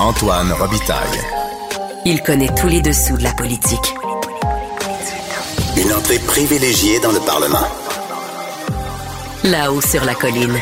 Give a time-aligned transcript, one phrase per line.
[0.00, 1.20] Antoine Robitaille.
[2.04, 3.94] Il connaît tous les dessous de la politique.
[5.76, 7.66] Une entrée privilégiée dans le Parlement.
[9.44, 10.58] Là-haut sur la colline.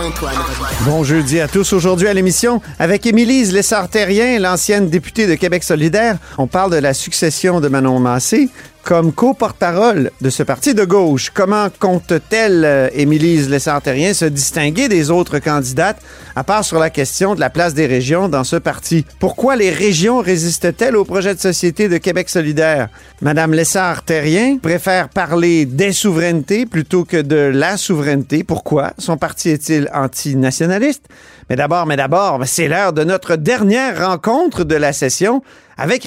[0.00, 0.76] Antoine Robitaille.
[0.84, 1.72] Bon jeudi à tous.
[1.72, 6.92] Aujourd'hui à l'émission, avec Émilise Lessard-Terrien, l'ancienne députée de Québec solidaire, on parle de la
[6.92, 8.50] succession de Manon Massé.
[8.88, 15.10] Comme co-porte-parole de ce parti de gauche, comment compte-t-elle, euh, Émilise Lessard-Terrien, se distinguer des
[15.10, 16.00] autres candidates,
[16.34, 19.04] à part sur la question de la place des régions dans ce parti?
[19.20, 22.88] Pourquoi les régions résistent-elles au projet de société de Québec solidaire?
[23.20, 28.42] Madame Lessard-Terrien préfère parler des souverainetés plutôt que de la souveraineté.
[28.42, 28.94] Pourquoi?
[28.96, 31.04] Son parti est-il antinationaliste?
[31.50, 35.42] Mais d'abord, mais d'abord, c'est l'heure de notre dernière rencontre de la session
[35.76, 36.06] avec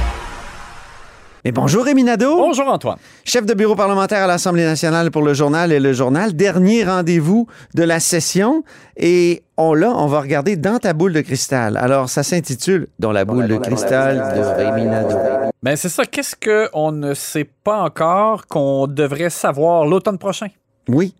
[1.43, 2.37] Mais bonjour Rémi Nadeau.
[2.37, 2.97] Bonjour, Antoine.
[3.25, 6.35] Chef de bureau parlementaire à l'Assemblée nationale pour le journal et le journal.
[6.35, 8.63] Dernier rendez-vous de la session.
[8.95, 11.77] Et on, là, on va regarder dans ta boule de cristal.
[11.77, 15.17] Alors, ça s'intitule Dans la boule de cristal de Rémi Nadeau.
[15.63, 16.05] Ben, c'est ça.
[16.05, 20.47] Qu'est-ce qu'on ne sait pas encore qu'on devrait savoir l'automne prochain?
[20.87, 21.15] Oui.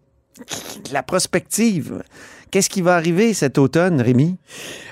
[0.92, 2.04] La prospective.
[2.52, 4.38] Qu'est-ce qui va arriver cet automne, Rémi?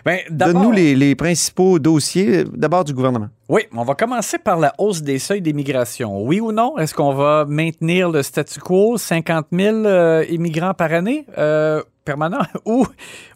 [0.05, 3.30] Ben, Donne-nous les, les principaux dossiers, d'abord du gouvernement.
[3.50, 6.22] Oui, on va commencer par la hausse des seuils d'immigration.
[6.22, 6.78] Oui ou non?
[6.78, 12.42] Est-ce qu'on va maintenir le statu quo, 50 000 euh, immigrants par année euh, permanent,
[12.66, 12.86] ou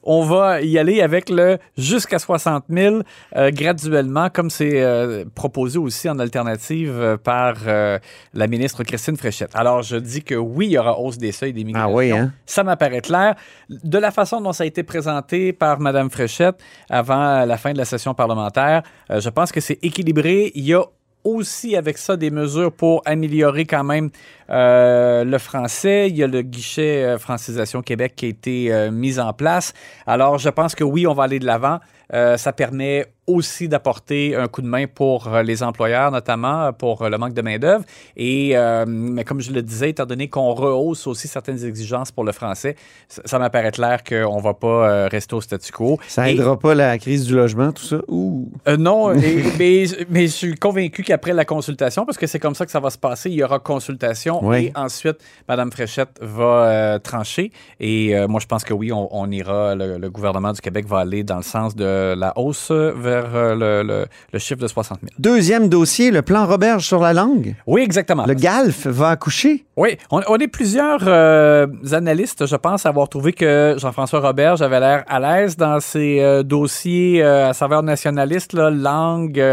[0.04, 3.00] on va y aller avec le jusqu'à 60 000
[3.36, 9.52] euh, graduellement, comme c'est proposé aussi en alternative par la ministre Christine Fréchette?
[9.56, 11.90] Alors, je dis que oui, il y aura hausse des seuils d'immigration.
[11.90, 12.34] Ah oui, hein?
[12.46, 13.36] Ça m'apparaît clair.
[13.70, 16.56] De la façon dont ça a été présenté par Mme Fréchette
[16.90, 20.03] avant la fin de la session parlementaire, je pense que c'est équilibré.
[20.06, 20.84] Il y a
[21.24, 24.10] aussi avec ça des mesures pour améliorer quand même
[24.50, 26.10] euh, le français.
[26.10, 29.74] Il y a le guichet euh, Francisation Québec qui a été euh, mis en place.
[30.06, 31.80] Alors, je pense que oui, on va aller de l'avant.
[32.12, 37.02] Ça permet aussi d'apporter un coup de main pour euh, les employeurs, notamment euh, pour
[37.04, 37.86] euh, le manque de main-d'œuvre.
[38.18, 42.24] Et, euh, mais comme je le disais, étant donné qu'on rehausse aussi certaines exigences pour
[42.26, 42.76] le français,
[43.08, 46.00] ça, ça m'apparaît clair qu'on ne va pas euh, rester au statu quo.
[46.08, 47.98] Ça Et- aidera pas la crise du logement, tout ça?
[48.10, 48.52] Ouh!
[48.68, 52.56] euh, non, et- mais, mais je suis convaincu qu'après la consultation, parce que c'est comme
[52.56, 54.66] ça que ça va se passer, il y aura consultation Oui.
[54.66, 55.18] et ensuite,
[55.48, 57.52] Mme Fréchette va trancher.
[57.80, 61.00] Et moi, je pense que oui, on, on ira, le, le gouvernement du Québec va
[61.00, 65.00] aller dans le sens de la hausse vers euh, le, le- le chiffre de 60
[65.02, 65.10] 000.
[65.20, 67.56] Deuxième dossier, le plan Roberge sur la langue.
[67.68, 68.26] Oui, exactement.
[68.26, 69.66] Le GALF va accoucher.
[69.76, 74.62] Oui, on, on est plusieurs euh, analystes, je pense, à avoir trouvé que Jean-François Robert
[74.62, 79.44] avait l'air à l'aise dans ses euh, dossiers euh, à saveur nationaliste, là, langue,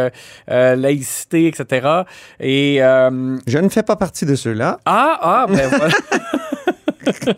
[0.49, 1.88] laïcité, etc.
[2.38, 4.78] Et Je ne fais pas partie de ceux-là.
[4.84, 5.94] ah, ah, ben voilà.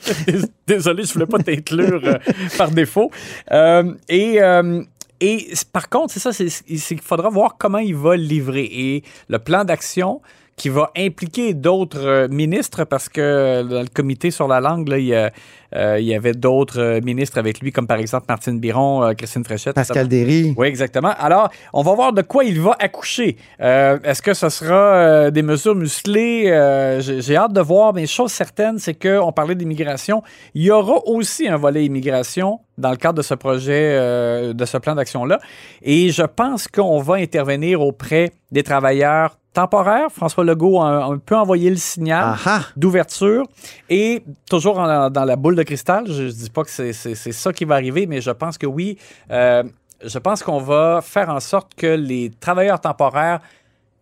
[0.66, 2.18] Désolé, je voulais pas t'inclure euh,
[2.58, 3.10] par défaut.
[3.52, 4.82] Euh, et euh,
[5.24, 8.64] et par contre, c'est ça, c'est faudra voir comment il va livrer.
[8.64, 10.20] Et le plan d'action
[10.56, 14.88] qui va impliquer d'autres euh, ministres, parce que euh, dans le comité sur la langue,
[14.88, 15.30] là, il, y a,
[15.74, 19.74] euh, il y avait d'autres ministres avec lui, comme par exemple Martine Biron, Christine Fréchette.
[19.74, 20.08] Pascal.
[20.08, 20.54] Derry.
[20.56, 21.14] Oui, exactement.
[21.18, 23.36] Alors, on va voir de quoi il va accoucher.
[23.60, 26.50] Euh, Est-ce que ce sera des mesures musclées?
[26.50, 30.22] Euh, J'ai j'ai hâte de voir, mais chose certaine, c'est qu'on parlait d'immigration.
[30.54, 34.64] Il y aura aussi un volet immigration dans le cadre de ce projet, euh, de
[34.64, 35.38] ce plan d'action-là.
[35.82, 40.10] Et je pense qu'on va intervenir auprès des travailleurs temporaires.
[40.10, 42.60] François Legault a un, un peu envoyé le signal Ah ah!
[42.76, 43.44] d'ouverture
[43.90, 46.04] et toujours en- dans la boule de cristal.
[46.06, 48.98] Je ne dis pas que c'est ça qui va arriver, mais je pense que oui.
[49.30, 49.62] euh,
[50.04, 53.40] je pense qu'on va faire en sorte que les travailleurs temporaires,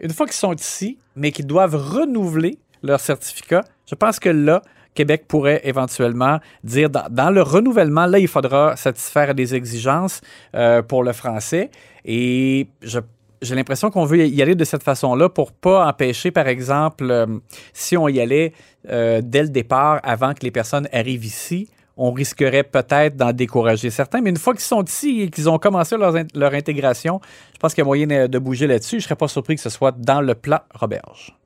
[0.01, 4.63] une fois qu'ils sont ici, mais qu'ils doivent renouveler leur certificat, je pense que là,
[4.95, 10.21] Québec pourrait éventuellement dire dans, dans le renouvellement, là, il faudra satisfaire des exigences
[10.55, 11.71] euh, pour le français.
[12.07, 12.99] Et je
[13.43, 17.27] j'ai l'impression qu'on veut y aller de cette façon-là pour pas empêcher, par exemple, euh,
[17.73, 18.53] si on y allait
[18.91, 23.91] euh, dès le départ, avant que les personnes arrivent ici, on risquerait peut-être d'en décourager
[23.91, 24.21] certains.
[24.23, 27.21] Mais une fois qu'ils sont ici et qu'ils ont commencé leur, in- leur intégration,
[27.53, 28.93] je pense qu'il y a moyen de bouger là-dessus.
[28.93, 31.37] Je ne serais pas surpris que ce soit dans le plan Roberge.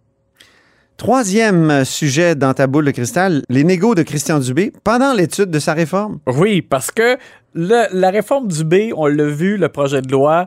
[0.97, 5.59] Troisième sujet dans ta boule de cristal, les négos de Christian Dubé pendant l'étude de
[5.59, 6.21] sa réforme.
[6.29, 7.19] Oui, parce que
[7.53, 10.47] le- la réforme du B, on l'a vu, le projet de loi,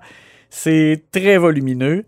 [0.50, 2.04] c'est très volumineux.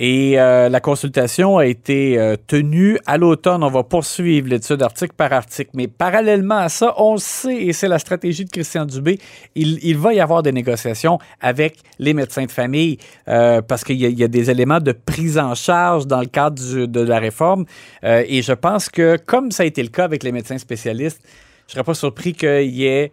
[0.00, 3.64] Et euh, la consultation a été euh, tenue à l'automne.
[3.64, 5.70] On va poursuivre l'étude article par article.
[5.74, 9.18] Mais parallèlement à ça, on sait, et c'est la stratégie de Christian Dubé,
[9.56, 14.22] il, va y avoir des négociations avec les médecins de famille euh, parce qu'il y,
[14.22, 17.64] a- des éléments de prise en charge dans le cadre de la réforme.
[18.04, 21.20] Et je pense que, comme ça a été le cas avec les médecins spécialistes,
[21.66, 23.10] je serais pas surpris qu'il y ait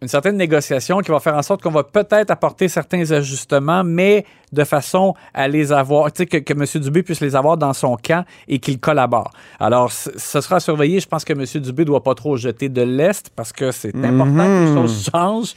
[0.00, 4.24] une certaine négociation qui va faire en sorte qu'on va peut-être apporter certains ajustements, mais
[4.52, 6.82] de façon à les avoir, tu sais, que, que M.
[6.82, 9.30] Dubé puisse les avoir dans son camp et qu'il collabore.
[9.58, 11.00] Alors, ce sera surveillé.
[11.00, 11.44] Je pense que M.
[11.62, 15.54] Dubé doit pas trop jeter de l'Est parce que c'est important que les choses changent.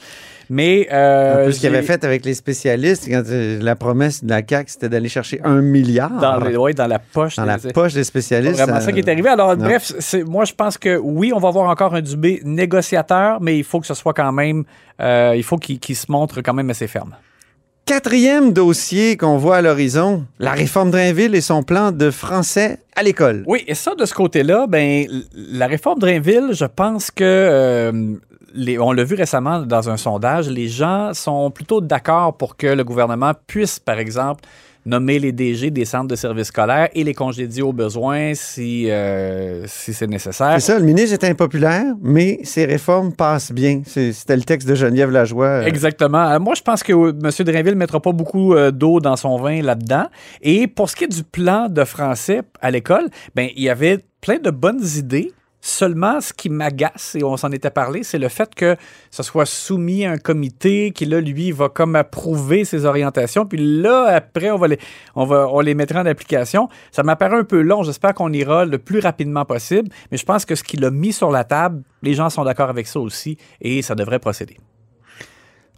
[0.54, 0.86] Mais.
[0.92, 4.28] Euh, Un peu ce qu'il avait fait avec les spécialistes, quand euh, la promesse de
[4.28, 7.36] la CAQ, c'était d'aller chercher un milliard Dans, les- ouais, dans la poche.
[7.36, 8.60] dans la des- poche des C'est spécialistes.
[8.60, 9.28] vraiment ça qui est arrivé.
[9.30, 9.64] Alors, non.
[9.64, 13.56] bref, c'est, moi, je pense que oui, on va avoir encore un Dubé négociateur, mais
[13.56, 14.64] il faut que ce soit quand même.
[15.00, 17.14] euh, il faut qu'il, se montre quand même assez ferme.
[17.84, 23.02] Quatrième dossier qu'on voit à l'horizon, la réforme Drainville et son plan de français à
[23.02, 23.42] l'école.
[23.46, 28.14] Oui, et ça, de ce côté-là, ben, la réforme Drainville, je pense que, euh,
[28.54, 32.66] les, on l'a vu récemment dans un sondage, les gens sont plutôt d'accord pour que
[32.66, 34.42] le gouvernement puisse, par exemple,
[34.84, 39.64] nommer les DG des centres de services scolaires et les congédier au besoin si, euh,
[39.68, 40.54] si c'est nécessaire.
[40.54, 43.82] C'est ça, le ministre est impopulaire, mais ses réformes passent bien.
[43.86, 45.46] C'était le texte de Geneviève Lajoie.
[45.46, 46.28] euh, Exactement.
[46.30, 47.46] Euh, Moi, je pense que M.
[47.46, 50.06] Drainville ne mettra pas beaucoup euh, d'eau dans son vin là-dedans.
[50.40, 54.00] Et pour ce qui est du plan de français à l'école, ben, il y avait
[54.20, 55.30] plein de bonnes idées.
[55.64, 58.76] Seulement, ce qui m'agace, et on s'en était parlé, c'est le fait que
[59.12, 63.46] ce soit soumis à un comité qui, là, lui, va comme approuver ses orientations.
[63.46, 64.80] Puis là, après, on va les,
[65.14, 66.68] on va, on les mettra en application.
[66.90, 67.84] Ça m'apparaît un peu long.
[67.84, 69.88] J'espère qu'on ira le plus rapidement possible.
[70.10, 72.68] Mais je pense que ce qu'il a mis sur la table, les gens sont d'accord
[72.68, 74.56] avec ça aussi et ça devrait procéder.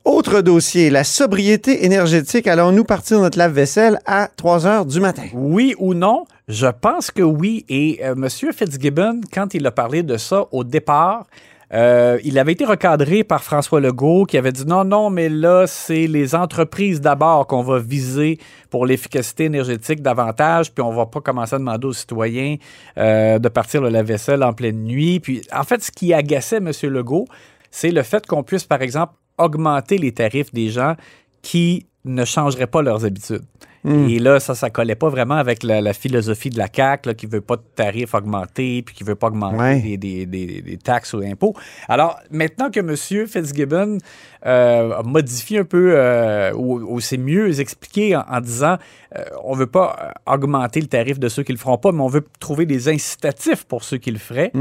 [0.06, 2.46] Autre dossier, la sobriété énergétique.
[2.46, 5.24] Allons-nous partir notre lave-vaisselle à 3 heures du matin?
[5.34, 6.24] Oui ou non?
[6.48, 7.64] Je pense que oui.
[7.68, 8.28] Et euh, M.
[8.28, 11.26] Fitzgibbon, quand il a parlé de ça au départ,
[11.72, 15.66] euh, il avait été recadré par François Legault qui avait dit non, non, mais là,
[15.66, 18.38] c'est les entreprises d'abord qu'on va viser
[18.68, 22.56] pour l'efficacité énergétique davantage, puis on va pas commencer à demander aux citoyens
[22.98, 25.20] euh, de partir le lave-vaisselle en pleine nuit.
[25.20, 26.70] Puis, en fait, ce qui agaçait M.
[26.82, 27.26] Legault,
[27.70, 30.94] c'est le fait qu'on puisse, par exemple, augmenter les tarifs des gens
[31.42, 33.42] qui ne changeraient pas leurs habitudes.
[33.86, 37.14] Et là, ça, ça collait pas vraiment avec la, la philosophie de la CAQ, là,
[37.14, 39.80] qui veut pas de tarifs augmentés, puis qui veut pas augmenter Ouais.
[39.80, 41.54] des, des- des- des taxes ou impôts.
[41.88, 42.96] Alors, maintenant que M.
[43.26, 43.98] Fitzgibbon
[44.46, 48.76] euh, un peu, euh, ou, ou c'est mieux expliqué en, en disant,
[49.16, 52.00] euh, on veut pas euh, augmenter le tarif de ceux qui le feront pas, mais
[52.00, 54.52] on veut trouver des incitatifs pour ceux qui le feraient.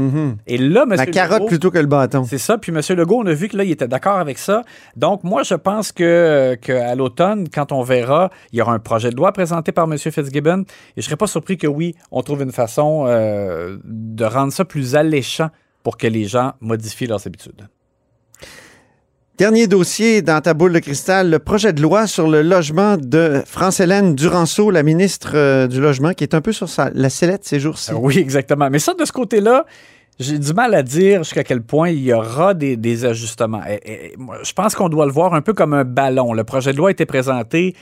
[0.46, 0.94] Et là, M.
[0.96, 2.24] La carotte plutôt que le bâton.
[2.24, 2.58] C'est ça.
[2.58, 2.80] Puis M.
[2.96, 4.62] Legault, on a vu que là, il était d'accord avec ça.
[4.96, 9.10] Donc, moi, je pense que qu'à l'automne, quand on verra, il y aura un projet
[9.10, 9.98] de loi présenté par M.
[9.98, 10.62] Fitzgibbon.
[10.62, 10.64] Et
[10.96, 14.96] je ne serais pas surpris que oui, on trouve une façon de rendre ça plus
[14.96, 15.50] alléchant
[15.82, 17.68] pour que les gens modifient leurs habitudes.
[19.36, 23.42] Dernier dossier dans ta boule de cristal, le projet de loi sur le logement de
[23.44, 27.44] France-Hélène Duranceau, la ministre euh, du Logement, qui est un peu sur sa- la sellette
[27.44, 27.90] ces jours-ci.
[27.90, 28.70] Euh, Oui, exactement.
[28.70, 29.64] Mais ça, de ce côté-là,
[30.20, 33.62] j'ai du mal à dire jusqu'à quel point il y aura des, des ajustements.
[34.44, 36.32] Je pense qu'on doit le voir un peu comme un ballon.
[36.32, 37.74] Le projet de loi a été présenté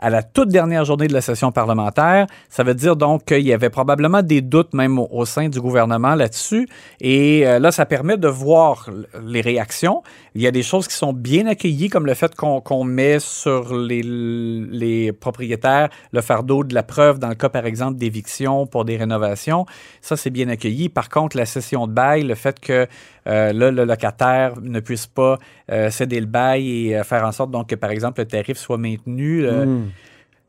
[0.00, 2.26] à la toute dernière journée de la session parlementaire.
[2.50, 6.14] Ça veut dire donc qu'il y avait probablement des doutes même au, sein du gouvernement
[6.14, 6.68] là-dessus.
[7.00, 8.88] Et euh, là, ça permet de voir
[9.26, 10.04] les réactions.
[10.38, 13.76] Il y a des choses qui sont bien accueillies, comme le fait qu'on met sur
[13.76, 18.84] les, les propriétaires le fardeau de la preuve dans le cas, par exemple, d'éviction pour
[18.84, 19.66] des rénovations.
[20.00, 20.90] Ça, c'est bien accueilli.
[20.90, 22.86] Par contre, la cession de bail, le fait que
[23.26, 25.40] euh, là, le locataire ne puisse pas
[25.72, 28.58] euh, céder le bail et euh, faire en sorte donc que, par exemple, le tarif
[28.58, 29.44] soit maintenu.
[29.44, 29.88] Hmm.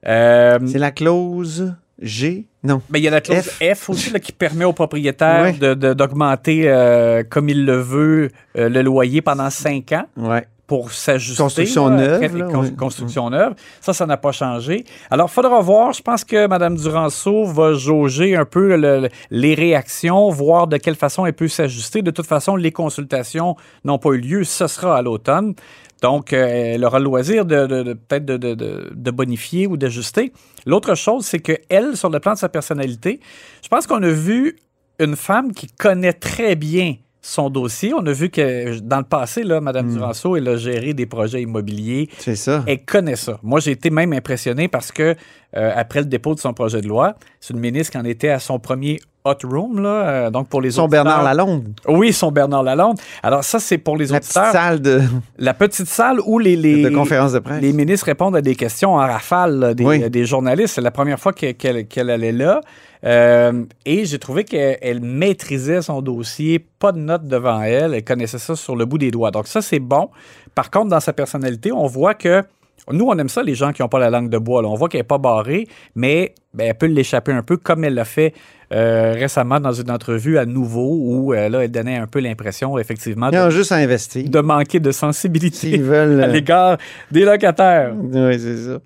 [0.04, 2.46] C'est la clause G?
[2.64, 2.82] Non.
[2.90, 3.62] mais il y a la clause F.
[3.76, 5.54] F, aussi là, qui permet au propriétaire Ouais.
[5.54, 10.46] de- de- d'augmenter, euh, comme il le veut, euh, le loyer pendant cinq ans Ouais.
[10.68, 11.42] pour s'ajuster.
[11.42, 12.72] Construction là, neuve, là, con-.
[12.78, 13.54] Construction neuve.
[13.82, 14.84] Ça, ça n'a pas changé.
[15.10, 15.94] Alors, il faudra voir.
[15.94, 20.78] Je pense que Mme Duranceau va jauger un peu le- le- les réactions, voir de
[20.78, 22.02] quelle façon elle peut s'ajuster.
[22.02, 24.44] De toute façon, les consultations n'ont pas eu lieu.
[24.44, 25.54] Ce sera à l'automne.
[26.02, 30.32] Donc, euh, elle aura le loisir de, de- de- peut-être de, bonifier ou d'ajuster.
[30.66, 33.20] L'autre chose, c'est qu'elle, sur le plan de sa personnalité,
[33.62, 34.58] je pense qu'on a vu
[35.00, 37.94] une femme qui connaît très bien son dossier.
[37.94, 41.42] On a vu que dans le passé, là, Mme Duranceau, elle a géré des projets
[41.42, 42.10] immobiliers.
[42.18, 42.64] C'est ça.
[42.66, 43.38] Elle connaît ça.
[43.44, 45.16] Moi, j'ai été même impressionné parce que,
[45.58, 48.30] euh, après le dépôt de son projet de loi, c'est une ministre qui en était
[48.30, 51.04] à son premier hot room, là, euh, donc pour les Son auditeurs.
[51.04, 51.68] Bernard Lalonde.
[51.88, 52.98] Oui, son Bernard Lalonde.
[53.22, 54.52] Alors ça, c'est pour les La petite auditeurs.
[54.54, 55.02] salle de,
[55.38, 57.62] La petite salle où les, les, de conférence de presse.
[57.62, 60.10] les ministres répondent à des questions en rafale là, des, Oui.
[60.10, 60.76] des journalistes.
[60.76, 62.62] C'est la première fois que- qu'elle allait là.
[63.06, 68.04] Euh, et j'ai trouvé qu'elle elle maîtrisait son dossier, pas de notes devant elle, elle
[68.04, 69.32] connaissait ça sur le bout des doigts.
[69.32, 70.10] Donc ça, c'est bon.
[70.56, 72.44] Par contre, dans sa personnalité, on voit que
[72.92, 74.62] nous, on aime ça, les gens qui n'ont pas la langue de bois.
[74.62, 74.68] là.
[74.68, 77.94] On voit qu'elle n'est pas barrée, mais ben, elle peut l'échapper un peu, comme elle
[77.94, 78.34] l'a fait
[78.74, 82.78] euh, récemment dans une entrevue à nouveau, où euh, là, elle donnait un peu l'impression,
[82.78, 84.30] effectivement, Ils ont de, juste à investir.
[84.30, 86.20] de manquer de sensibilité veulent.
[86.24, 86.78] à euh, l'égard
[87.12, 87.94] des locataires.
[87.96, 88.80] Oui, c'est ça.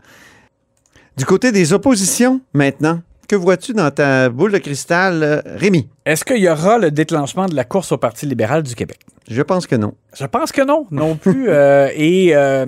[1.16, 5.88] Du côté des oppositions, maintenant, que vois-tu dans ta boule de cristal, Rémi?
[6.06, 9.00] Est-ce qu'il y aura le déclenchement de la course au Parti libéral du Québec?
[9.30, 9.94] Je pense que non.
[10.18, 11.48] Je pense que non, non plus.
[11.54, 12.66] Euh, et euh,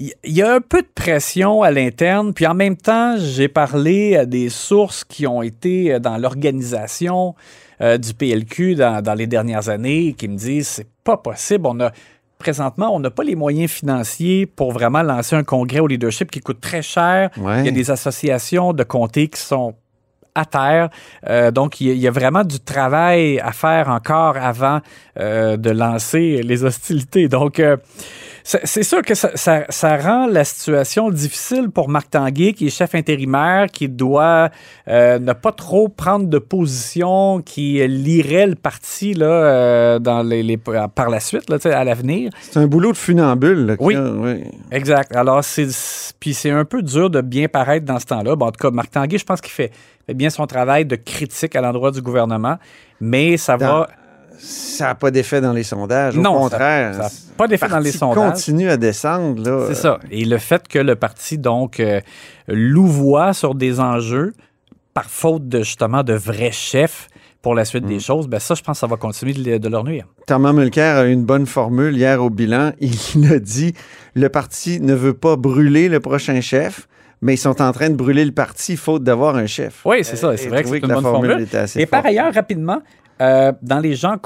[0.00, 4.16] il y a un peu de pression à l'interne, puis en même temps, j'ai parlé
[4.16, 7.34] à des sources qui ont été dans l'organisation
[7.82, 11.66] euh, du PLQ dans, dans les dernières années qui me disent c'est pas possible.
[11.66, 11.92] On a
[12.38, 16.40] présentement, on n'a pas les moyens financiers pour vraiment lancer un congrès au leadership qui
[16.40, 17.30] coûte très cher.
[17.36, 17.60] Ouais.
[17.60, 19.74] Il y a des associations de comtés qui sont
[20.34, 20.90] à terre.
[21.28, 24.80] Euh, donc, il y, a, il y a vraiment du travail à faire encore avant
[25.18, 27.28] euh, de lancer les hostilités.
[27.28, 27.76] Donc, euh,
[28.42, 32.70] c'est sûr que ça, ça- ça rend la situation difficile pour Marc Tanguay, qui est
[32.70, 34.50] chef intérimaire, qui doit
[34.88, 40.42] euh, ne pas trop prendre de position, qui lirait le parti là, euh, dans les,
[40.42, 42.30] les- par la suite, là, à l'avenir.
[42.40, 43.66] C'est un boulot de funambule.
[43.66, 43.94] là, Oui.
[43.94, 44.44] a, oui.
[44.70, 45.14] Exact.
[45.14, 45.68] Alors, c'est
[46.18, 48.36] puis c'est un peu dur de bien paraître dans ce temps-là.
[48.36, 49.70] Bon, en tout cas, Marc Tanguay, je pense qu'il fait,
[50.06, 52.56] fait bien son travail de critique à l'endroit du gouvernement,
[53.00, 53.88] mais ça Dans- va.
[54.42, 56.16] Ça n'a pas d'effet dans les sondages.
[56.16, 56.94] Au Non, ça- contraire.
[56.94, 58.32] ça a pas d'effet dans les sondages.
[58.32, 59.42] continue à descendre.
[59.42, 59.64] là.
[59.68, 59.98] C'est ça.
[60.10, 62.00] Et le fait que le parti, donc, euh,
[62.48, 64.32] louvoie sur des enjeux
[64.94, 67.08] par faute de, justement, de vrais chefs
[67.42, 67.88] pour la suite Mm.
[67.88, 70.06] des choses, ben ça, je pense que ça va continuer de, de leur nuire.
[70.26, 72.72] Thomas Mulcair a eu une bonne formule hier au bilan.
[72.80, 73.72] Il a dit
[74.14, 76.86] le parti ne veut pas brûler le prochain chef,
[77.22, 79.82] mais ils sont en train de brûler le parti faute d'avoir un chef.
[79.84, 80.36] Oui, c'est ça.
[80.36, 81.46] C'est vrai que c'est une la bonne formule formule.
[81.46, 82.80] était assez Et par ailleurs, rapidement,
[83.20, 84.16] euh, dans les gens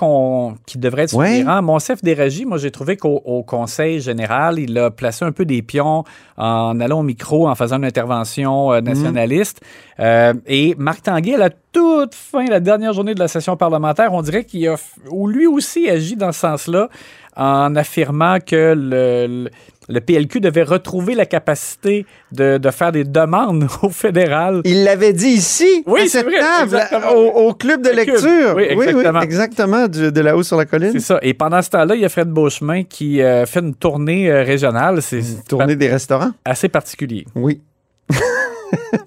[0.67, 1.43] qui devraient être sur Ouais.
[1.43, 5.45] rangs, Monsef Déragi, moi, j'ai trouvé qu'au au Conseil général, il a placé un peu
[5.45, 6.05] des pions
[6.37, 9.61] en allant au micro, en faisant une intervention euh, nationaliste.
[10.01, 14.13] Euh, et Marc Tanguay, à la toute fin, la dernière journée de la session parlementaire,
[14.13, 14.77] on dirait qu'il a,
[15.11, 16.89] ou lui aussi agit dans ce sens-là,
[17.37, 19.51] en affirmant que le, le-
[19.89, 24.63] le PLQ devait retrouver la capacité de, de faire des demandes au fédéral.
[24.65, 27.13] Il l'avait dit ici, Oui, à cette vrai, table, exactement.
[27.13, 28.55] au, au club de Le lecture.
[28.57, 29.21] Oui, exactement.
[29.21, 30.93] exactement, du- de là-haut sur la colline.
[30.93, 31.19] C'est ça.
[31.23, 34.43] Et pendant ce temps-là, il y a Fred Beauchemin qui euh, fait une tournée euh,
[34.43, 35.03] régionale.
[35.03, 36.31] C'est c'est Tourner des restaurants?
[36.45, 37.25] assez particulier.
[37.35, 37.61] Oui.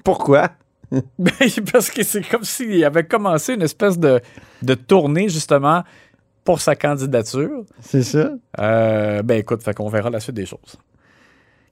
[0.03, 0.49] Pourquoi?
[1.19, 1.31] Ben,
[1.71, 4.21] Parce que c'est comme s'il avait commencé une espèce de,
[4.61, 5.83] de tournée, justement,
[6.47, 7.65] pour sa candidature.
[7.81, 8.31] C'est ça.
[8.57, 10.77] Euh, ben écoute, fait qu'on verra la suite des choses.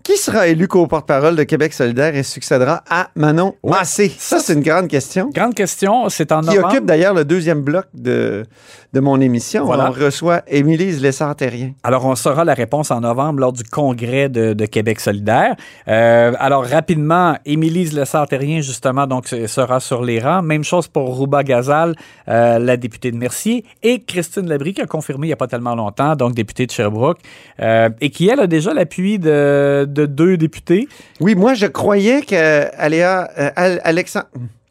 [0.05, 4.13] Qui sera élu co-porte-parole de Québec solidaire et succédera à Manon Massé?
[4.15, 5.31] Ça, c'est une grande question.
[5.33, 6.67] Grande question, c'est en Qui novembre.
[6.67, 8.45] occupe d'ailleurs le deuxième bloc de,
[8.93, 9.65] de mon émission.
[9.65, 9.89] Voilà.
[9.89, 11.71] On reçoit Émilie Lessard-Terrien.
[11.83, 15.55] Alors, on saura la réponse en novembre lors du congrès de, de Québec solidaire.
[15.87, 20.43] Euh, alors, rapidement, Émilie Lessard-Terrien, justement, donc, sera sur les rangs.
[20.43, 21.95] Même chose pour Rouba Gazal,
[22.27, 25.47] euh, la députée de Mercier, et Christine Labrie, qui a confirmé il n'y a pas
[25.47, 27.17] tellement longtemps, donc députée de Sherbrooke,
[27.59, 30.87] euh, et qui, elle, a déjà l'appui de, de deux députés.
[31.19, 34.25] Oui, moi, je croyais qu'Aléa euh, Al- Alexan-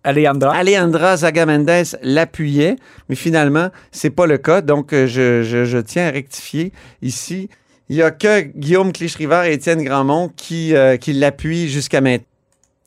[0.05, 0.55] Alejandra.
[0.55, 2.77] Alejandra Zaga-Mendez l'appuyait,
[3.09, 4.61] mais finalement, c'est pas le cas.
[4.61, 7.49] Donc, euh, je, je- je tiens à rectifier ici.
[7.89, 12.27] Il n'y a que Guillaume Clich-Rivard et Étienne Grandmont qui, euh, qui l'appuient jusqu'à maintenant.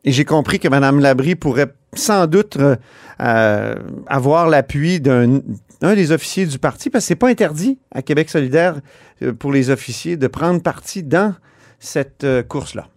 [0.06, 2.76] Et j'ai compris que Mme Labrie pourrait sans doute euh,
[3.20, 3.76] euh,
[4.08, 5.42] avoir l'appui d'un
[5.84, 8.76] un des officiers du parti, parce que c'est pas interdit à Québec solidaire
[9.22, 11.36] euh, pour les officiers de prendre parti dans
[11.80, 12.88] cette euh, course-là.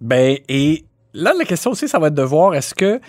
[0.00, 0.84] Ben, et
[1.14, 3.00] là, la question aussi, ça va être de voir est-ce que.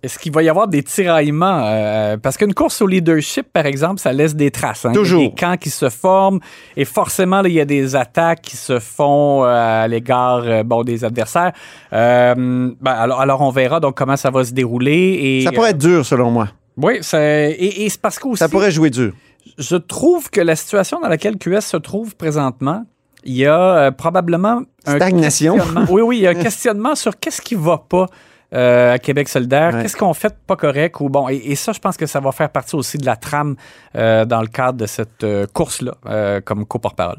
[0.00, 1.60] Est-ce qu'il va y avoir des tiraillements?
[1.64, 4.84] euh, parce qu'une course au leadership, par exemple, ça laisse des traces.
[4.86, 4.92] hein.
[4.92, 5.20] Toujours.
[5.20, 6.38] Il y a des camps qui se forment
[6.76, 10.62] et forcément, là, il y a des attaques qui se font euh, à l'égard euh,
[10.62, 11.50] bon, des adversaires.
[11.92, 15.18] Euh, ben, alors, alors, on verra donc comment ça va se dérouler.
[15.20, 16.48] Et, Ça pourrait être dur, selon moi.
[16.76, 19.12] Oui, et, et c'est parce qu'aussi, Ça pourrait jouer dur.
[19.58, 22.84] je trouve que la situation dans laquelle QS se trouve présentement,
[23.28, 25.56] il y a euh, probablement Stagnation.
[25.90, 28.06] Oui, oui, il y a un questionnement sur qu'est-ce qui va pas
[28.54, 29.82] euh, à Québec solidaire, Ouais.
[29.82, 31.28] qu'est-ce qu'on fait de pas correct ou bon.
[31.28, 33.56] Et, et ça, je pense que ça va faire partie aussi de la trame
[33.94, 37.18] euh, dans le cadre de cette euh, course-là, comme co-porte-parole.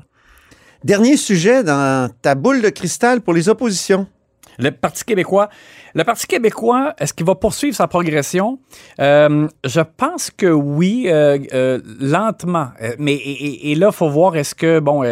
[0.84, 4.08] Dernier sujet dans ta boule de cristal pour les oppositions.
[4.60, 5.50] Le Parti québécois,
[5.96, 8.60] le Parti québécois, est-ce qu'il va poursuivre sa progression?
[9.00, 12.68] Euh, je pense que oui, euh, euh, lentement.
[12.98, 15.04] Mais et, et là, faut voir est-ce que bon,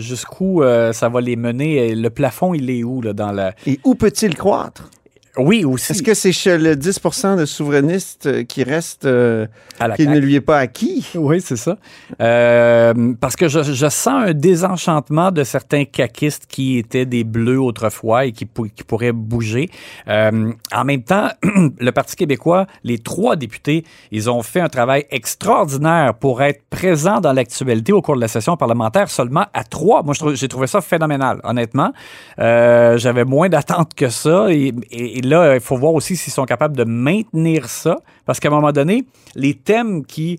[0.00, 0.62] jusqu'où
[0.92, 1.94] ça va les mener?
[1.94, 4.90] Le plafond, il est où là dans la Et où peut-il croître?
[5.38, 5.92] Oui aussi.
[5.92, 9.46] Est-ce que c'est chez le 10% de souverainistes euh, qui reste, euh,
[9.78, 11.06] à la qui ne lui est pas acquis?
[11.14, 11.76] Oui, c'est ça.
[12.20, 17.60] Euh, parce que je, je sens un désenchantement de certains caquistes qui étaient des bleus
[17.60, 19.70] autrefois et qui, pou- qui pourraient bouger.
[20.08, 25.04] Euh, en même temps, le Parti québécois, les trois députés, ils ont fait un travail
[25.10, 30.02] extraordinaire pour être présents dans l'actualité au cours de la session parlementaire seulement à trois.
[30.02, 31.92] Moi, je trouve- j'ai trouvé ça phénoménal, honnêtement.
[32.38, 34.46] Euh, J'avais moins d'attentes que ça.
[34.50, 37.98] Et, et- et là, il faut voir aussi s'ils sont capables de maintenir ça.
[38.24, 39.04] Parce qu'à un moment donné,
[39.34, 40.38] les thèmes qui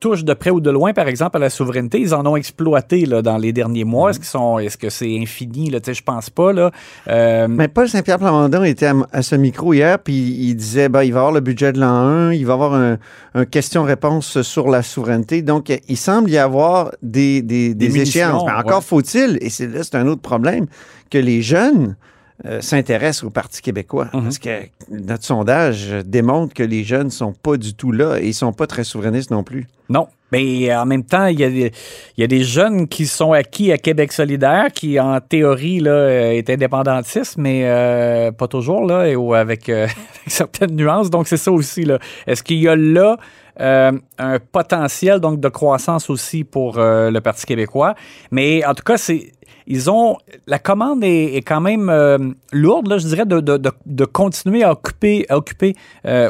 [0.00, 3.06] touchent de près ou de loin, par exemple, à la souveraineté, ils en ont exploité
[3.06, 4.10] là, dans les derniers mois.
[4.10, 5.70] Est-ce qu'ils sont, est-ce que c'est infini?
[5.70, 5.78] Là?
[5.86, 6.52] Je pense pas.
[6.52, 6.70] Là.
[7.08, 11.02] Euh, Mais Paul Saint-Pierre Plamondon était à, à ce micro hier, puis il disait ben,
[11.02, 12.98] il va y avoir le budget de l'an 1, il va y avoir un,
[13.34, 15.42] un question-réponse sur la souveraineté.
[15.42, 18.42] Donc, il semble y avoir des, des, des Des échéances.
[18.44, 18.84] Mais encore ouais.
[18.84, 20.66] faut-il, et c'est là, c'est un autre problème,
[21.10, 21.96] que les jeunes
[22.44, 24.08] euh, s'intéressent au Parti québécois.
[24.12, 24.22] Mhm.
[24.22, 28.34] Parce que notre sondage démontre que les jeunes sont pas du tout là et ils
[28.34, 29.66] sont pas très souverainistes non plus.
[29.88, 30.08] Non.
[30.32, 31.72] Mais en même temps, il y, a des,
[32.16, 35.90] il y a des jeunes qui sont acquis à Québec solidaire, qui en théorie là,
[35.90, 41.10] euh, est indépendantiste, mais euh, pas toujours, là, et, ou avec, euh, avec certaines nuances.
[41.10, 41.84] Donc, c'est ça aussi.
[42.26, 43.16] Est-ce qu'il y a là
[43.60, 47.94] euh, un potentiel donc de croissance aussi pour euh, le Parti québécois?
[48.30, 49.32] Mais en tout cas, c'est.
[49.66, 50.16] Ils ont
[50.48, 52.18] la commande est, est quand même euh,
[52.50, 55.74] lourde, là, je dirais, de, de, de, de continuer à occuper, à occuper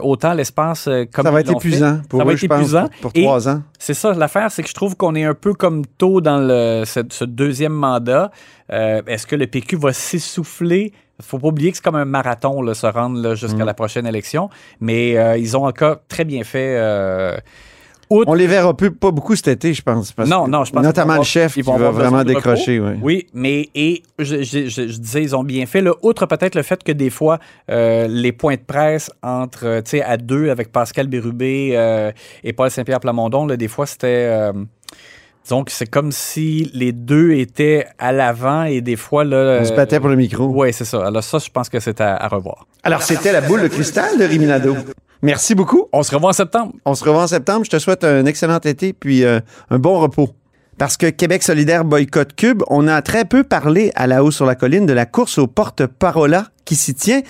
[0.03, 1.69] autant l'espace comme ça va être l'ont fait.
[1.69, 2.89] épuisant pour Ça eux, va être je pense, épuisant.
[3.01, 3.63] pour, pour trois ans.
[3.79, 6.83] c'est ça, l'affaire, c'est que je trouve qu'on est un peu comme tôt dans le,
[6.85, 8.31] ce, ce deuxième mandat.
[8.69, 10.93] Est-ce que le PQ va s'essouffler?
[11.21, 13.37] Faut pas oublier que c'est comme un marathon, là, se rendre là, Mm.
[13.37, 14.50] jusqu'à la prochaine élection.
[14.81, 16.77] Mais euh, ils ont encore très bien fait.
[16.79, 17.37] euh,
[18.11, 20.11] outre- On les verra plus, pas beaucoup cet été, je pense.
[20.12, 22.81] parce Non, non, je pense Notamment le chef qui va vraiment décrocher.
[22.81, 22.93] oui.
[23.03, 25.81] Oui, mais et je, je- je- je disais, ils ont bien fait.
[25.81, 27.38] Là, outre peut-être le fait que des fois,
[27.71, 32.11] euh, les points de presse entre, euh, tu sais, à deux avec Pascal Bérubé euh,
[32.42, 34.07] et Paul Saint-Pierre Plamondon, là, des fois, c'était...
[34.29, 34.53] euh,
[35.48, 39.59] que c'est comme si les deux étaient à l'avant et des fois, là...
[39.61, 40.46] On se battait pour le micro.
[40.46, 41.05] Oui, c'est ça.
[41.05, 42.66] Alors ça, je pense que c'est à, à revoir.
[42.83, 44.76] Alors, c'était la boule de cristal de Riminado.
[45.22, 45.87] Merci beaucoup.
[45.92, 46.72] On se revoit en septembre.
[46.85, 47.64] On se revoit en septembre.
[47.64, 50.31] Je te souhaite un excellent été puis euh, un bon repos.
[50.79, 54.46] Parce que Québec solidaire boycott Cube, on a très peu parlé à la haut sur
[54.46, 57.20] la colline de la course au porte-parola qui s'y tient.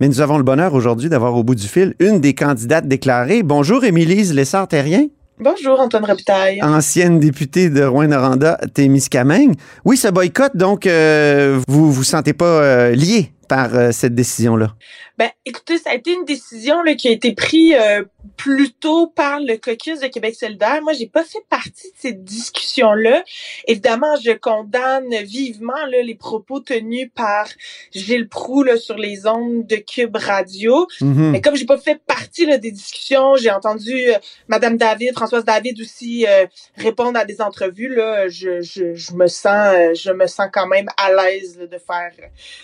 [0.00, 3.42] Mais nous avons le bonheur aujourd'hui d'avoir au bout du fil une des candidates déclarées.
[3.42, 5.06] Bonjour, Émilise Lessard-Terrien,
[5.40, 6.60] Bonjour, Antoine Robitaille.
[6.62, 9.54] ancienne députée de Rouen-Noranda, Témiscamingue.
[9.84, 14.74] Oui, ce boycott, donc, euh, vous vous sentez pas euh, lié par euh, cette décision-là?
[15.18, 18.04] Ben, écoutez, ça a été une décision là, qui a été prise euh,
[18.36, 20.80] plus tôt par le caucus de Québec solidaire.
[20.80, 23.24] Moi, j'ai pas fait partie de cette discussion-là.
[23.66, 27.48] Évidemment, je condamne vivement là, les propos tenus par
[27.92, 30.86] Gilles Proux là, sur les ondes de Cube Radio.
[31.00, 31.32] Mhm.
[31.32, 35.44] Mais comme j'ai pas fait partie là, des discussions, j'ai entendu euh, Madame David, Françoise
[35.44, 37.92] David aussi euh, répondre à des entrevues.
[37.92, 41.78] Là, je, je, je me sens, euh, je me sens quand même à l'aise de
[41.78, 42.12] faire,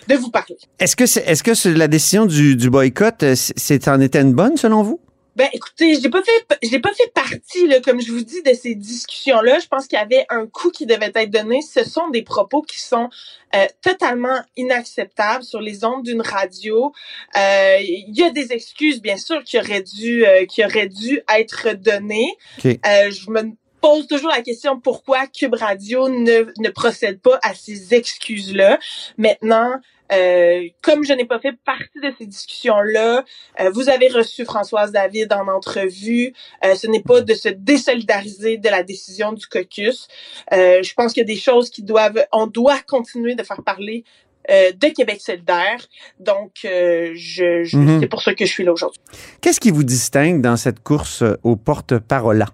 [0.07, 0.57] de vous parler.
[0.79, 4.21] Est-ce que, c'est, est-ce que c'est la décision du, du boycott, euh, c'est, en était
[4.21, 5.01] une bonne selon vous?
[5.37, 8.53] Ben, écoutez, j'ai pas fait, j'ai pas fait partie, là, comme je vous dis, de
[8.55, 9.59] ces discussions-là.
[9.59, 11.61] Je pense qu'il y avait un coup qui devait être donné.
[11.61, 13.09] Ce sont des propos qui sont
[13.57, 16.93] euh, totalement inacceptables sur les ondes d'une radio.
[17.37, 21.21] Euh, Il y a des excuses, bien sûr, qui auraient dû, euh, qui auraient dû
[21.37, 22.31] être données.
[22.63, 27.93] Je me pose toujours la question pourquoi Cube Radio ne, ne procède pas à ces
[27.93, 28.79] excuses-là?
[29.19, 29.81] Maintenant,
[30.15, 33.25] euh, comme je n'ai pas fait partie de ces discussions-là,
[33.61, 36.33] euh, vous avez reçu Françoise David en entrevue.
[36.65, 40.09] Euh, ce n'est pas de se désolidariser de la décision du caucus.
[40.53, 44.05] Je pense qu'il y a des choses qui doivent, on doit continuer de faire parler
[44.51, 45.79] euh, de Québec solidaire.
[46.21, 48.01] Donc, euh, je, je- Mhm.
[48.01, 49.01] c'est pour ça que je suis là aujourd'hui.
[49.41, 52.47] Qu'est-ce qui vous distingue dans cette course au porte-parola?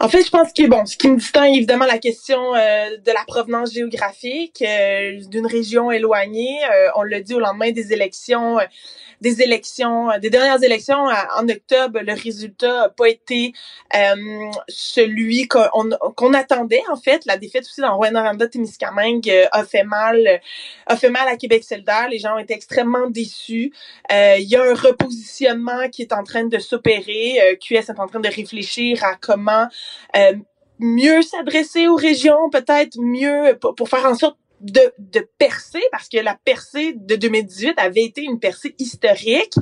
[0.00, 3.12] En fait, je pense que bon, ce qui me distingue évidemment la question euh, de
[3.12, 6.58] la provenance géographique euh, d'une région éloignée.
[6.64, 8.64] Euh, on l'a dit au lendemain des élections, euh,
[9.20, 13.52] des élections, euh, des dernières élections euh, en octobre, le résultat n'a pas été
[14.68, 16.82] celui qu'on qu'on attendait.
[16.90, 20.40] En fait, la défaite aussi dans Rwanda Témiscamingue a fait mal,
[20.86, 22.08] a fait mal à Québec solidaire.
[22.10, 23.72] Les gens ont été extrêmement déçus.
[24.10, 27.56] Il y a un repositionnement qui est en train de s'opérer.
[27.62, 29.68] QS est en train de réfléchir à comment
[30.16, 30.34] euh,
[30.78, 36.08] mieux s'adresser aux régions, peut-être mieux pour, pour faire en sorte de, de percer parce
[36.08, 39.52] que la percée de 2018 avait été une percée historique.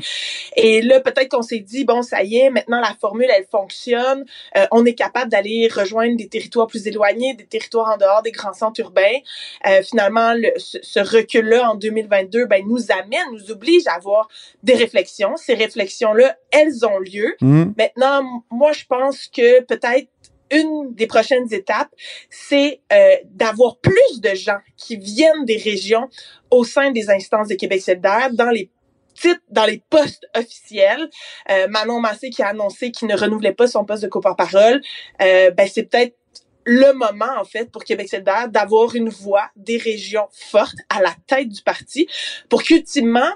[0.56, 4.24] Et là, peut-être qu'on s'est dit, bon, ça y est, maintenant la formule, elle fonctionne.
[4.56, 8.30] Euh, on est capable d'aller rejoindre des territoires plus éloignés, des territoires en dehors des
[8.30, 9.18] grands centres urbains.
[9.66, 14.28] Euh, finalement, le, ce, ce recul-là en 2022, ben, nous amène, nous oblige à avoir
[14.62, 15.36] des réflexions.
[15.36, 17.34] Ces réflexions-là, elles ont lieu.
[17.40, 17.64] Mmh.
[17.76, 20.08] Maintenant, moi, je pense que peut-être
[20.52, 21.90] une des prochaines étapes,
[22.30, 26.08] c'est euh, d'avoir plus de gens qui viennent des régions
[26.50, 28.70] au sein des instances de Québec solidaire dans les
[29.14, 31.08] titres, dans les postes officiels.
[31.50, 34.80] Euh, Manon Massé qui a annoncé qu'il ne renouvelait pas son poste de coporte-parole,
[35.20, 36.16] euh, ben c'est peut-être
[36.64, 41.14] le moment, en fait, pour Québec solidaire d'avoir une voix des régions fortes à la
[41.26, 42.06] tête du parti
[42.48, 43.32] pour qu'ultimement,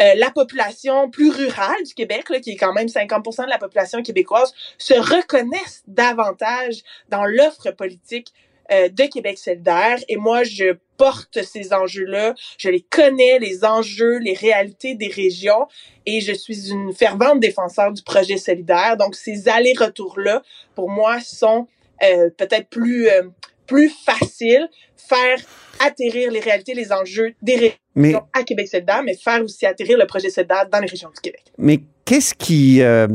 [0.00, 3.58] euh, la population plus rurale du Québec, là, qui est quand même 50% de la
[3.58, 8.32] population québécoise, se reconnaisse davantage dans l'offre politique
[8.72, 9.98] euh, de Québec solidaire.
[10.08, 12.34] Et moi, je porte ces enjeux-là.
[12.56, 15.66] Je les connais, les enjeux, les réalités des régions.
[16.06, 18.96] Et je suis une fervente défenseur du projet solidaire.
[18.96, 20.42] Donc, ces allers-retours-là,
[20.76, 21.66] pour moi, sont
[22.04, 23.24] euh, peut-être plus, euh,
[23.66, 24.68] plus faciles.
[24.96, 25.38] Faire
[25.84, 29.98] atterrir les réalités, les enjeux des régions Mais, à Québec solidaire, mais faire aussi atterrir
[29.98, 31.42] le projet solidaire dans les régions du Québec.
[31.58, 33.08] mais qu'est-ce qui, euh,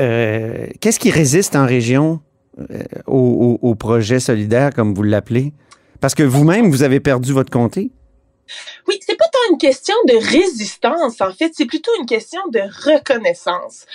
[0.00, 2.20] euh, qu'est-ce qui résiste en région
[2.58, 2.64] euh,
[3.06, 5.52] au, au- au projet solidaire, comme vous l'appelez?
[6.00, 7.90] Parce que vous-même, vous avez perdu votre comté.
[8.88, 12.60] Oui, c'est pas tant une question de résistance, en fait, c'est plutôt une question de
[12.60, 13.86] reconnaissance.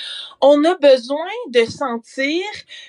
[0.41, 2.43] On a besoin de sentir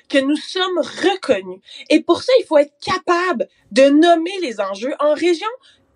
[0.09, 1.61] que nous sommes reconnus.
[1.91, 5.49] Et pour ça, il faut être capable de nommer les enjeux en région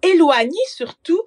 [0.02, 1.22] éloignée surtout.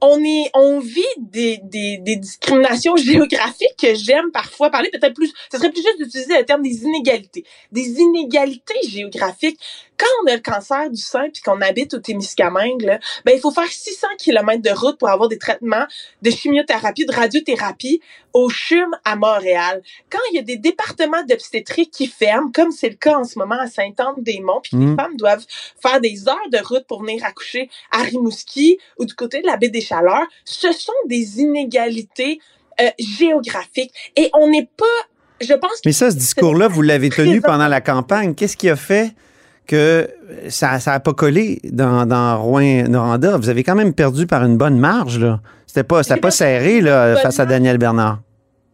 [0.00, 5.32] On est, on vit des, des, des discriminations géographiques que j'aime parfois parler, peut-être plus,
[5.50, 7.44] ce serait plus juste d'utiliser le terme des inégalités.
[7.72, 9.58] Des inégalités géographiques.
[9.98, 13.40] Quand on a le cancer du sein puis qu'on habite au Témiscamingue, là, ben, il
[13.40, 15.86] faut faire 600 km de route pour avoir des traitements
[16.22, 18.00] de chimiothérapie, de radiothérapie
[18.32, 19.82] au CHUM à Montréal.
[20.10, 23.38] Quand il y a des départements d'obstétrique qui ferment, comme c'est le cas en ce
[23.38, 24.90] moment à Sainte-Anne-des-Monts, puis que Mm.
[24.90, 25.44] les femmes doivent
[25.82, 29.56] faire des heures de route pour venir accoucher à Rimouski ou du côté de la
[29.56, 32.40] baie des Chaleurs, ce sont des inégalités
[32.80, 33.92] euh, géographiques.
[34.16, 34.84] Et on n'est pas,
[35.40, 38.34] je pense Mais ça, ce discours-là, vous l'avez tenu pendant la campagne.
[38.34, 39.14] Qu'est-ce qui a fait
[39.68, 40.08] que
[40.48, 43.36] ça n'a pas collé dans, dans Rouen-Noranda?
[43.36, 45.40] Vous avez quand même perdu par une bonne marge, là.
[45.66, 47.46] C'était pas, c'était pas serré, là, face à.
[47.46, 48.20] Daniel Bernard.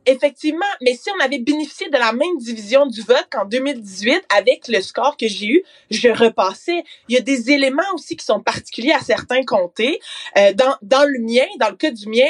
[0.07, 4.69] Effectivement, mais si on avait bénéficié de la même division du vote qu'en 2018 avec
[4.69, 6.85] le score que j'ai eu, je repassais.
[7.09, 10.01] Il y a des éléments aussi qui sont particuliers à certains comtés.
[10.37, 12.27] Euh, dans, dans le mien, dans le cas du mien,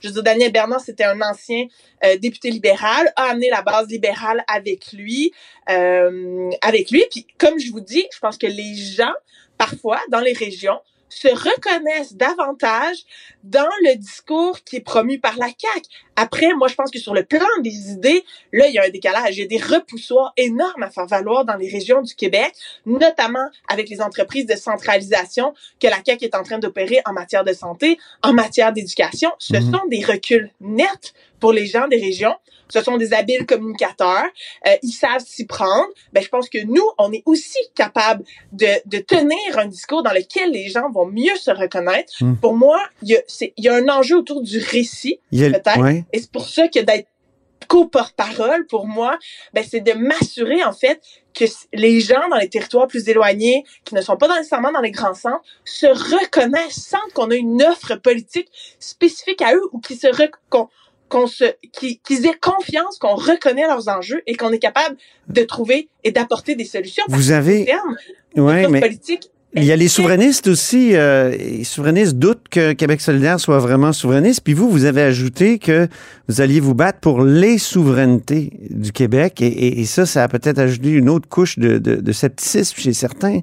[0.00, 1.66] je veux dire, Daniel Bernard, c'était un ancien
[2.04, 5.32] euh, député libéral, a amené la base libérale avec lui,
[5.70, 7.04] euh, avec lui.
[7.10, 9.14] Puis comme je vous dis, je pense que les gens,
[9.56, 12.98] parfois, dans les régions, se reconnaissent davantage
[13.44, 15.86] dans le discours qui est promu par la CAQ.
[16.16, 18.88] Après, moi, je pense que sur le plan des idées, là, il y a un
[18.88, 19.36] décalage.
[19.36, 22.54] Il y a des repoussoirs énormes à faire valoir dans les régions du Québec,
[22.86, 27.44] notamment avec les entreprises de centralisation que la CAQ est en train d'opérer en matière
[27.44, 29.30] de santé, en matière d'éducation.
[29.38, 29.72] Ce Mhm.
[29.72, 31.14] sont des reculs nets
[31.44, 32.34] pour les gens des régions.
[32.70, 34.24] Ce sont des habiles communicateurs.
[34.66, 35.88] Euh, ils savent s'y prendre.
[36.14, 40.12] Ben, je pense que nous, on est aussi capable de, de tenir un discours dans
[40.12, 42.14] lequel les gens vont mieux se reconnaître.
[42.22, 42.38] Mhm.
[42.38, 45.20] Pour moi, il y, a, c'est- il y a un enjeu autour du récit.
[45.52, 45.78] Peut-être.
[45.82, 46.04] ouais.
[46.14, 47.08] Et c'est pour ça que d'être
[47.68, 49.18] co-porte-parole, pour moi,
[49.52, 51.02] ben, c'est de m'assurer, en fait,
[51.34, 54.90] que les gens dans les territoires plus éloignés, qui ne sont pas nécessairement dans les
[54.90, 59.96] grands centres, se reconnaissent, sentent qu'on a une offre politique spécifique à eux ou qui
[59.96, 60.06] se
[60.48, 60.68] qu'on
[61.14, 64.96] qu'on se qui- qu'ils aient confiance qu'on reconnaît leurs enjeux et qu'on est capable
[65.28, 67.04] de trouver et d'apporter des solutions.
[67.08, 67.64] Vous avez.
[67.64, 67.96] terme,
[68.36, 70.96] Ouais, mais politique il y a les souverainistes aussi.
[70.96, 74.40] euh, les souverainistes doutent que Québec solidaire soit vraiment souverainiste.
[74.42, 75.86] Puis vous, vous avez ajouté que
[76.28, 79.40] vous alliez vous battre pour les souverainetés du Québec.
[79.40, 82.76] Et, et- et ça, ça a peut-être ajouté une autre couche de, de- de scepticisme
[82.76, 83.42] chez certains.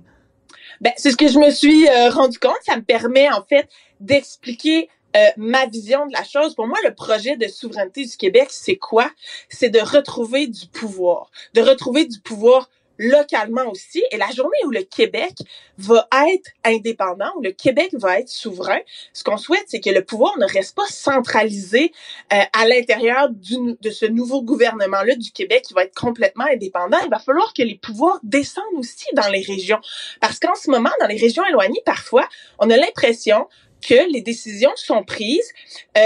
[0.81, 2.59] Ben, c'est ce que je me suis euh, rendu compte.
[2.65, 3.69] Ça me permet, en fait,
[4.01, 6.55] d'expliquer euh, ma vision de la chose.
[6.55, 9.09] Pour moi, le projet de souveraineté du Québec, c'est quoi?
[9.49, 11.31] C'est de retrouver du pouvoir.
[11.53, 12.69] De retrouver du pouvoir
[13.01, 14.03] localement aussi.
[14.11, 15.33] Et la journée où le Québec
[15.77, 18.79] va être indépendant, où le Québec va être souverain,
[19.11, 21.91] ce qu'on souhaite, c'est que le pouvoir ne reste pas centralisé
[22.31, 26.97] euh, à l'intérieur de ce nouveau gouvernement-là du Québec qui va être complètement indépendant.
[27.03, 29.79] Il va falloir que les pouvoirs descendent aussi dans les régions.
[30.19, 32.27] Parce qu'en ce moment, dans les régions éloignées, parfois,
[32.59, 33.47] on a l'impression
[33.87, 35.49] que les décisions sont prises
[35.97, 36.01] euh,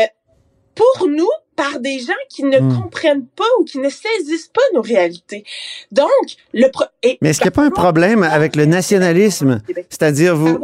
[0.76, 2.82] pour nous par des gens qui ne Hmm.
[2.82, 5.46] comprennent pas ou qui ne saisissent pas nos réalités.
[5.90, 6.10] Donc,
[6.54, 9.62] le pro- et- Mais est-ce qu'il n'y a pas un problème avec le nationalisme?
[9.90, 10.60] C'est-à-dire, vous,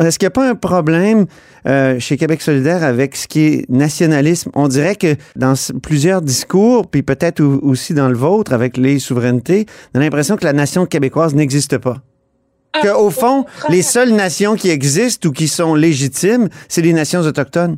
[0.00, 1.26] est-ce qu'il n'y a pas un problème
[1.66, 4.50] euh, chez Québec solidaire avec ce qui est nationalisme?
[4.54, 8.98] On dirait que dans plusieurs discours, puis peut-être au- aussi dans le vôtre avec les
[9.00, 11.98] souverainetés, on a l'impression que la nation québécoise n'existe pas.
[12.80, 16.94] Que, Ah, au fond, les seules nations qui existent ou qui sont légitimes, c'est les
[16.94, 17.76] nations autochtones.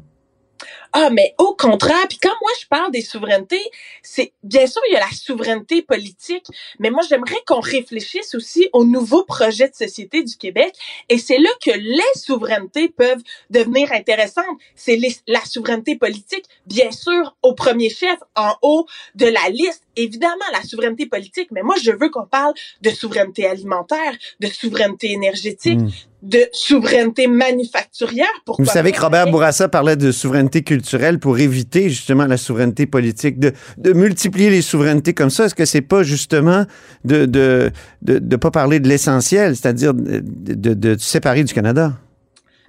[0.96, 3.60] Ah, mais au contraire, puis quand moi je parle des souverainetés,
[4.00, 6.46] c'est bien sûr il y a la souveraineté politique,
[6.78, 10.72] mais moi j'aimerais qu'on réfléchisse aussi au nouveau projet de société du Québec,
[11.08, 14.44] et c'est là que les souverainetés peuvent devenir intéressantes.
[14.76, 20.44] C'est la souveraineté politique, bien sûr au premier chef, en haut de la liste, évidemment
[20.52, 25.80] la souveraineté politique, mais moi je veux qu'on parle de souveraineté alimentaire, de souveraineté énergétique,
[25.80, 25.88] Mm.
[26.22, 28.26] de souveraineté manufacturière.
[28.46, 29.00] Pourquoi Vous savez que?
[29.00, 30.83] Robert Bourassa parlait de souveraineté culturelle
[31.20, 33.52] pour éviter justement la souveraineté politique, de,
[33.92, 35.46] multiplier les souverainetés comme ça.
[35.46, 36.64] Est-ce que c'est pas justement
[37.04, 37.70] de de,
[38.02, 40.20] de, de pas parler de l'essentiel, c'est-à-dire de,
[40.74, 41.92] de, séparer du Canada?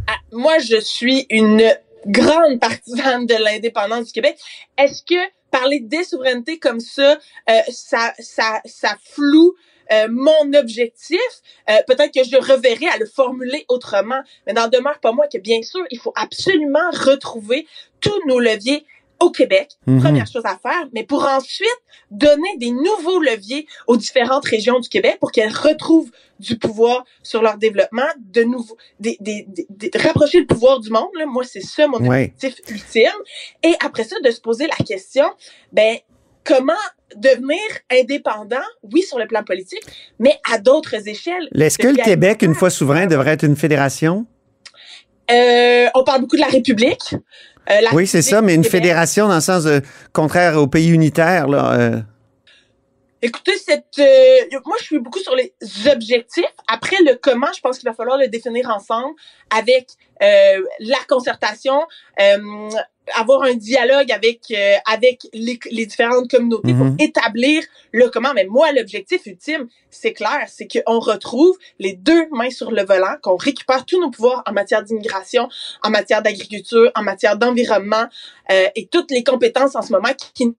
[0.07, 1.63] Ah, moi, je suis une
[2.05, 4.37] grande partisane de l'indépendance du Québec.
[4.77, 5.19] Est-ce que
[5.51, 7.17] parler des souverainetés comme ça,
[7.49, 9.55] euh, ça, ça, ça floue
[9.91, 11.19] euh, mon objectif?
[11.69, 15.37] Euh, Peut-être que je reverrai à le formuler autrement, mais n'en demeure pas moins que
[15.37, 17.67] bien sûr, il faut absolument retrouver
[18.01, 18.85] tous nos leviers
[19.21, 20.01] au Québec, Mhm.
[20.01, 21.69] première chose à faire, mais pour ensuite
[22.11, 27.41] donner des nouveaux leviers aux différentes régions du Québec pour qu'elles retrouvent du pouvoir sur
[27.41, 29.47] leur développement, de nouveau, des, des,
[29.95, 31.07] rapprocher le pouvoir du monde.
[31.17, 32.33] Là, moi, c'est ça mon Ouais.
[32.35, 33.09] objectif ultime.
[33.63, 35.25] Et après ça, de se poser la question,
[35.71, 35.97] ben
[36.45, 36.73] comment
[37.17, 37.59] devenir
[37.91, 39.83] indépendant, oui, sur le plan politique,
[40.19, 41.49] mais à d'autres échelles.
[41.53, 44.25] Est-ce que le Québec, une fois souverain, devrait être une fédération?
[45.31, 47.15] Euh, on parle beaucoup de la République.
[47.69, 48.83] Euh, la Oui, c'est ça, mais une Québec.
[48.83, 49.81] fédération dans le sens de,
[50.13, 51.73] contraire au pays unitaire, là.
[51.73, 52.01] euh,
[53.25, 55.51] Écoutez, cette, euh, moi, je suis beaucoup sur les
[55.91, 56.45] objectifs.
[56.67, 59.15] Après, le comment, je pense qu'il va falloir le définir ensemble
[59.49, 59.87] avec
[60.21, 61.81] euh, la concertation,
[62.21, 62.69] euh,
[63.15, 66.95] avoir un dialogue avec euh, avec les, les différentes communautés Mhm.
[66.95, 68.31] pour établir le comment.
[68.35, 73.15] Mais moi, l'objectif ultime, c'est clair, c'est qu'on retrouve les deux mains sur le volant,
[73.23, 75.49] qu'on récupère tous nos pouvoirs en matière d'immigration,
[75.81, 78.05] en matière d'agriculture, en matière d'environnement
[78.51, 80.55] euh, et toutes les compétences en ce moment qui, qui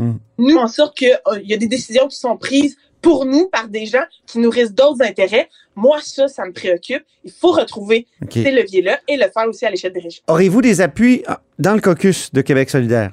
[0.00, 0.18] Mm.
[0.38, 3.86] nous en sorte qu'il y a des décisions qui sont prises pour nous par des
[3.86, 5.48] gens qui nourrissent d'autres intérêts.
[5.74, 7.04] Moi, ça, ça me préoccupe.
[7.24, 10.22] Il faut retrouver ces leviers-là et le faire aussi à l'échelle des régions.
[10.28, 13.12] Aurez-vous des appuis ah, dans le caucus de Québec solidaire?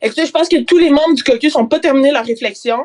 [0.00, 2.78] Écoutez, je pense que tous les membres du caucus n'ont pas terminé leur réflexion.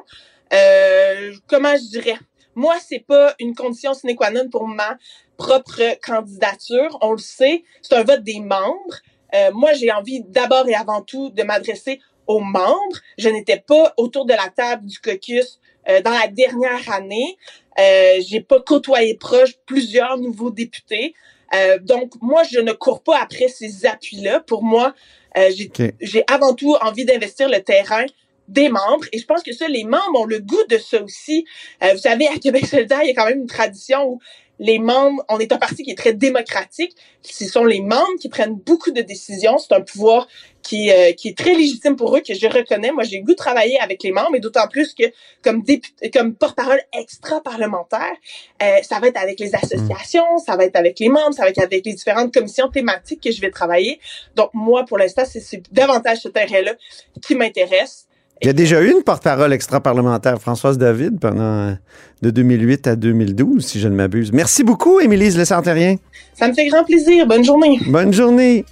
[0.54, 2.18] Euh, comment je dirais?
[2.56, 4.98] Moi, c'est pas une condition sine qua non pour ma
[5.38, 6.98] propre candidature.
[7.02, 8.96] On le sait, c'est un vote des membres.
[9.36, 12.98] Euh, moi, j'ai envie d'abord et avant tout de m'adresser aux membres.
[13.18, 15.60] Je n'étais pas autour de la table du caucus
[15.90, 17.38] euh, dans la dernière année.
[17.80, 21.14] Euh, j'ai pas côtoyé proche plusieurs nouveaux députés.
[21.56, 24.42] Euh, donc, moi, je ne cours pas après ces appuis-là.
[24.42, 24.94] Pour moi,
[25.38, 25.94] euh, j'ai OK.
[26.02, 28.06] j'ai avant tout envie d'investir le terrain
[28.48, 31.46] des membres et je pense que ça les membres ont le goût de ça aussi.
[31.84, 34.20] Euh, vous savez à Québec solidaire, il y a quand même une tradition où
[34.60, 36.96] les membres, on est un parti qui est très démocratique.
[37.22, 39.58] Ce sont les membres qui prennent beaucoup de décisions.
[39.60, 40.28] C'est un pouvoir
[40.68, 42.92] qui, euh, qui est très légitime pour eux, que je reconnais.
[42.92, 45.04] Moi, j'ai le goût de travailler avec les membres, et d'autant plus que
[45.44, 48.14] comme député, comme porte-parole extra-parlementaire,
[48.62, 51.50] euh, ça va être avec les associations, ça va être avec les membres, ça va
[51.50, 54.00] être avec les différentes commissions thématiques que je vais travailler.
[54.36, 56.74] Donc, moi, pour l'instant, c'est- davantage ce terrain-là
[57.26, 58.06] qui m'intéresse.
[58.42, 61.74] Il y a déjà eu une porte-parole extra-parlementaire, Françoise David, pendant euh,
[62.22, 64.32] de 2008 à 2012, si je ne m'abuse.
[64.32, 65.96] Merci beaucoup, Émilie Lessartérien.
[66.36, 67.26] Ça me fait grand plaisir.
[67.26, 67.80] Bonne journée.
[67.88, 68.64] Bonne journée.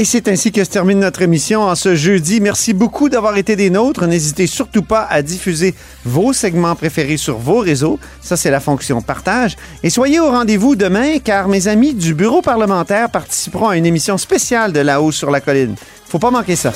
[0.00, 2.40] Et c'est ainsi que se termine notre émission en ce jeudi.
[2.40, 4.06] Merci beaucoup d'avoir été des nôtres.
[4.06, 5.74] N'hésitez surtout pas à diffuser
[6.06, 7.98] vos segments préférés sur vos réseaux.
[8.22, 9.56] Ça, c'est la fonction partage.
[9.82, 14.16] Et soyez au rendez-vous demain, car mes amis du bureau parlementaire participeront à une émission
[14.16, 15.74] spéciale de La Haut sur la colline.
[16.06, 16.72] Faut pas manquer ça.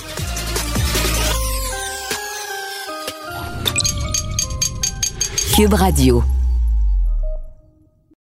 [5.56, 6.22] Cube Radio.